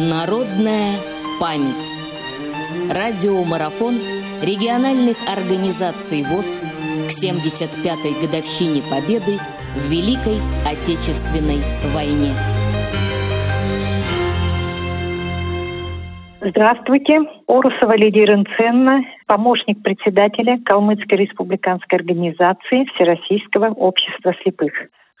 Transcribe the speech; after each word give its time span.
Народная 0.00 0.96
память. 1.38 1.84
Радиомарафон 2.88 4.00
региональных 4.40 5.18
организаций 5.28 6.24
ВОЗ 6.24 6.64
к 7.04 7.22
75-й 7.22 8.16
годовщине 8.24 8.80
Победы 8.88 9.36
в 9.76 9.92
Великой 9.92 10.40
Отечественной 10.64 11.60
войне. 11.92 12.32
Здравствуйте. 16.40 17.20
Орусова 17.46 17.94
Лидия 17.94 18.24
Ренценна, 18.24 19.04
помощник 19.26 19.82
председателя 19.82 20.58
Калмыцкой 20.64 21.18
республиканской 21.18 21.98
организации 21.98 22.88
Всероссийского 22.94 23.66
общества 23.74 24.32
слепых. 24.42 24.72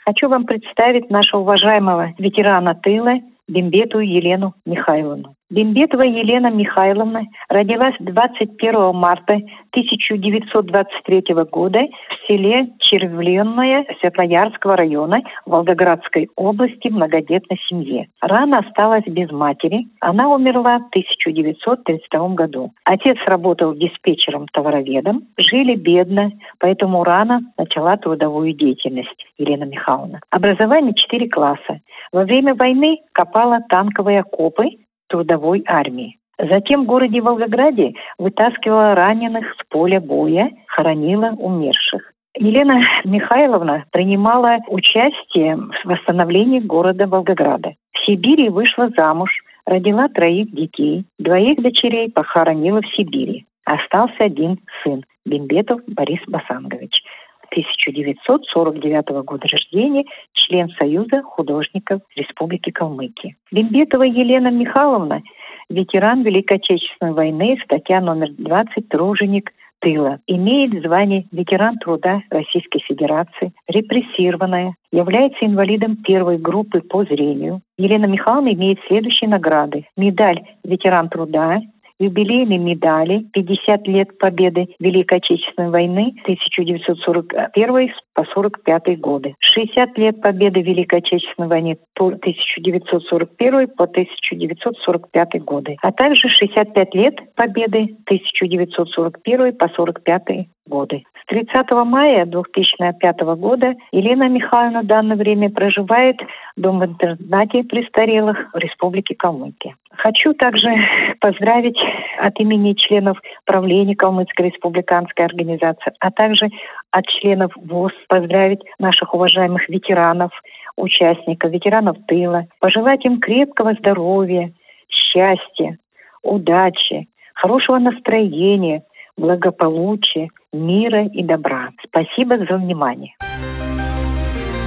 Хочу 0.06 0.30
вам 0.30 0.46
представить 0.46 1.10
нашего 1.10 1.42
уважаемого 1.42 2.14
ветерана 2.16 2.74
тыла 2.74 3.20
Бимбету 3.50 3.98
Елену 3.98 4.54
Михайловну. 4.64 5.34
Бимбетова 5.50 6.02
Елена 6.02 6.50
Михайловна 6.50 7.22
родилась 7.48 7.96
21 7.98 8.94
марта 8.94 9.34
1923 9.72 11.34
года 11.50 11.80
в 11.80 12.26
селе 12.28 12.68
Червленное 12.78 13.84
Светлоярского 14.00 14.76
района 14.76 15.22
Волгоградской 15.46 16.28
области 16.36 16.88
в 16.88 16.92
многодетной 16.92 17.58
семье. 17.68 18.06
Рано 18.20 18.58
осталась 18.58 19.04
без 19.06 19.32
матери. 19.32 19.86
Она 20.00 20.32
умерла 20.32 20.78
в 20.78 20.86
1932 20.90 22.28
году. 22.28 22.70
Отец 22.84 23.16
работал 23.26 23.74
диспетчером-товароведом. 23.74 25.22
Жили 25.36 25.74
бедно, 25.74 26.30
поэтому 26.60 27.02
рано 27.02 27.40
начала 27.58 27.96
трудовую 27.96 28.52
деятельность 28.52 29.26
Елена 29.36 29.64
Михайловна. 29.64 30.20
Образование 30.30 30.94
4 30.94 31.28
класса. 31.28 31.80
Во 32.12 32.24
время 32.24 32.54
войны 32.54 32.98
копала 33.12 33.60
танковые 33.68 34.20
окопы 34.20 34.70
трудовой 35.08 35.62
армии. 35.66 36.16
Затем 36.38 36.84
в 36.84 36.86
городе 36.86 37.20
Волгограде 37.20 37.94
вытаскивала 38.18 38.94
раненых 38.94 39.54
с 39.54 39.68
поля 39.68 40.00
боя, 40.00 40.50
хоронила 40.66 41.34
умерших. 41.38 42.12
Елена 42.36 42.80
Михайловна 43.04 43.84
принимала 43.92 44.58
участие 44.68 45.56
в 45.56 45.84
восстановлении 45.84 46.60
города 46.60 47.06
Волгограда. 47.06 47.74
В 47.92 48.06
Сибири 48.06 48.48
вышла 48.48 48.88
замуж, 48.96 49.30
родила 49.66 50.08
троих 50.08 50.50
детей, 50.52 51.04
двоих 51.18 51.60
дочерей 51.60 52.10
похоронила 52.10 52.80
в 52.80 52.86
Сибири. 52.96 53.44
Остался 53.64 54.24
один 54.24 54.58
сын, 54.82 55.04
Бимбетов 55.26 55.80
Борис 55.86 56.20
Басангович. 56.26 57.02
1949 57.50 59.24
года 59.24 59.48
рождения, 59.48 60.04
член 60.32 60.68
Союза 60.70 61.22
художников 61.22 62.00
Республики 62.16 62.70
Калмыкия. 62.70 63.36
Бимбетова 63.52 64.04
Елена 64.04 64.50
Михайловна, 64.50 65.22
ветеран 65.68 66.22
Великой 66.22 66.58
Отечественной 66.58 67.12
войны, 67.12 67.58
статья 67.64 68.00
номер 68.00 68.30
20 68.38 68.88
«Труженик 68.88 69.50
тыла. 69.80 70.18
Имеет 70.26 70.82
звание 70.82 71.24
ветеран 71.32 71.78
труда 71.78 72.22
Российской 72.30 72.80
Федерации, 72.80 73.52
репрессированная, 73.68 74.74
является 74.92 75.44
инвалидом 75.44 75.96
первой 75.96 76.38
группы 76.38 76.80
по 76.80 77.04
зрению. 77.04 77.60
Елена 77.78 78.06
Михайловна 78.06 78.52
имеет 78.52 78.78
следующие 78.86 79.28
награды. 79.28 79.86
Медаль 79.96 80.42
«Ветеран 80.64 81.08
труда», 81.08 81.60
юбилейные 82.00 82.58
медали 82.58 83.26
50 83.32 83.86
лет 83.86 84.18
победы 84.18 84.68
Великой 84.80 85.18
Отечественной 85.18 85.70
войны 85.70 86.14
1941 86.22 87.92
по 88.14 88.24
45 88.24 89.00
годы, 89.00 89.34
60 89.38 89.98
лет 89.98 90.20
победы 90.20 90.62
Великой 90.62 91.00
Отечественной 91.00 91.48
войны 91.48 91.78
1941 91.94 93.68
по 93.76 93.84
1945 93.84 95.44
годы, 95.44 95.76
а 95.82 95.92
также 95.92 96.28
65 96.28 96.94
лет 96.94 97.14
победы 97.36 97.96
1941 98.06 99.56
по 99.56 99.68
45 99.68 100.48
годы. 100.70 101.02
С 101.22 101.26
30 101.26 101.70
мая 101.84 102.24
2005 102.24 103.20
года 103.36 103.74
Елена 103.92 104.28
Михайловна 104.28 104.82
в 104.82 104.86
данное 104.86 105.16
время 105.16 105.50
проживает 105.50 106.16
в 106.56 106.60
дом-интернате 106.60 107.64
престарелых 107.64 108.50
в 108.54 108.56
Республике 108.56 109.14
Калмыкия. 109.14 109.74
Хочу 109.90 110.32
также 110.32 110.68
поздравить 111.20 111.78
от 112.18 112.38
имени 112.40 112.74
членов 112.74 113.18
правления 113.44 113.96
Калмыцкой 113.96 114.50
республиканской 114.50 115.24
организации, 115.24 115.92
а 116.00 116.10
также 116.10 116.48
от 116.90 117.06
членов 117.06 117.52
ВОЗ 117.56 117.92
поздравить 118.08 118.60
наших 118.78 119.14
уважаемых 119.14 119.68
ветеранов, 119.68 120.30
участников, 120.76 121.50
ветеранов 121.50 121.96
тыла, 122.06 122.46
пожелать 122.60 123.04
им 123.04 123.20
крепкого 123.20 123.74
здоровья, 123.74 124.52
счастья, 124.88 125.78
удачи, 126.22 127.08
хорошего 127.34 127.78
настроения, 127.78 128.82
благополучия, 129.16 130.28
мира 130.52 131.06
и 131.06 131.22
добра. 131.22 131.70
Спасибо 131.86 132.38
за 132.38 132.56
внимание. 132.56 133.14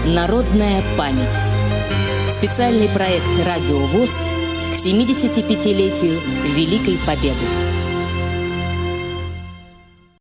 Народная 0.05 0.81
память. 0.97 1.35
Специальный 2.27 2.88
проект 2.94 3.27
«Радио 3.45 3.79
ВОЗ» 3.88 4.22
к 4.72 4.85
75-летию 4.85 6.19
Великой 6.55 6.97
Победы. 7.05 7.72